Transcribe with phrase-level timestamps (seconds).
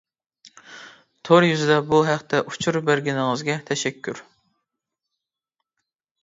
[1.27, 4.23] تور يۈزىدە بۇ ھەقتە ئۇچۇر بەرگىنىڭىزگە تەشەككۈر.